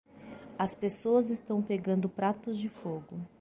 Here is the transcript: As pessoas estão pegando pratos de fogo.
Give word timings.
As 0.57 0.73
pessoas 0.73 1.29
estão 1.29 1.61
pegando 1.61 2.09
pratos 2.09 2.57
de 2.57 2.67
fogo. 2.67 3.19